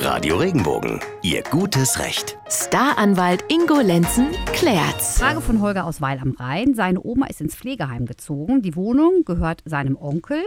[0.00, 2.38] Radio Regenbogen, Ihr gutes Recht.
[2.48, 5.18] Staranwalt Ingo Lenzen klärt's.
[5.18, 6.74] Frage von Holger aus Weil am Rhein.
[6.74, 8.62] Seine Oma ist ins Pflegeheim gezogen.
[8.62, 10.38] Die Wohnung gehört seinem Onkel.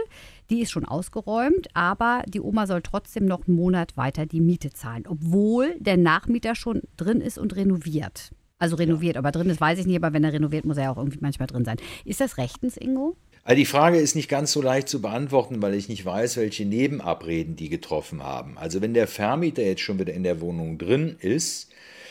[0.48, 4.70] Die ist schon ausgeräumt, aber die Oma soll trotzdem noch einen Monat weiter die Miete
[4.70, 8.32] zahlen, obwohl der Nachmieter schon drin ist und renoviert.
[8.58, 10.90] Also renoviert, aber drin ist, weiß ich nicht, aber wenn er renoviert, muss er ja
[10.92, 11.76] auch irgendwie manchmal drin sein.
[12.04, 13.16] Ist das rechtens, Ingo?
[13.44, 16.64] Also die Frage ist nicht ganz so leicht zu beantworten, weil ich nicht weiß, welche
[16.64, 18.56] Nebenabreden die getroffen haben.
[18.56, 21.70] Also wenn der Vermieter jetzt schon wieder in der Wohnung drin ist,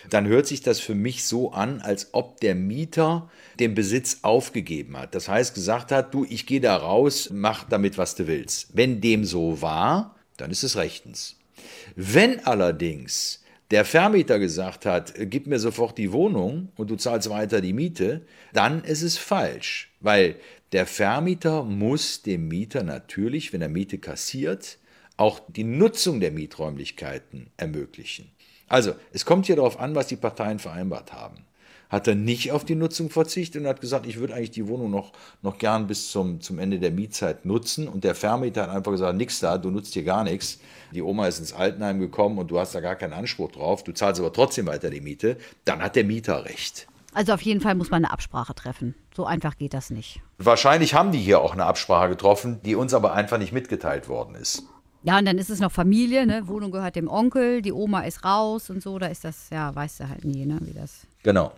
[0.09, 4.97] dann hört sich das für mich so an, als ob der Mieter den Besitz aufgegeben
[4.97, 5.15] hat.
[5.15, 8.69] Das heißt, gesagt hat, du, ich gehe da raus, mach damit, was du willst.
[8.73, 11.37] Wenn dem so war, dann ist es rechtens.
[11.95, 17.61] Wenn allerdings der Vermieter gesagt hat, gib mir sofort die Wohnung und du zahlst weiter
[17.61, 18.21] die Miete,
[18.51, 20.35] dann ist es falsch, weil
[20.71, 24.77] der Vermieter muss dem Mieter natürlich, wenn er Miete kassiert,
[25.17, 28.31] auch die Nutzung der Mieträumlichkeiten ermöglichen.
[28.69, 31.45] Also, es kommt hier darauf an, was die Parteien vereinbart haben.
[31.89, 34.89] Hat er nicht auf die Nutzung verzichtet und hat gesagt, ich würde eigentlich die Wohnung
[34.89, 37.89] noch, noch gern bis zum, zum Ende der Mietzeit nutzen.
[37.89, 40.59] Und der Vermieter hat einfach gesagt, nix da, du nutzt hier gar nichts.
[40.93, 43.83] Die Oma ist ins Altenheim gekommen und du hast da gar keinen Anspruch drauf.
[43.83, 45.35] Du zahlst aber trotzdem weiter die Miete.
[45.65, 46.87] Dann hat der Mieter recht.
[47.13, 48.95] Also auf jeden Fall muss man eine Absprache treffen.
[49.15, 50.21] So einfach geht das nicht.
[50.37, 54.35] Wahrscheinlich haben die hier auch eine Absprache getroffen, die uns aber einfach nicht mitgeteilt worden
[54.35, 54.63] ist.
[55.03, 56.47] Ja, und dann ist es noch Familie, ne?
[56.47, 60.01] Wohnung gehört dem Onkel, die Oma ist raus und so, da ist das, ja, weißt
[60.01, 61.07] du halt nie, ne, wie das.
[61.23, 61.51] Genau.